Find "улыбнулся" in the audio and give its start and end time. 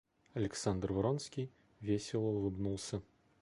2.25-3.03